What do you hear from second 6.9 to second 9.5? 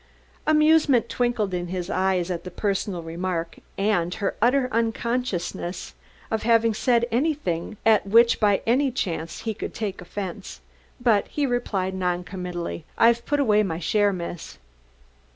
anything at which by any chance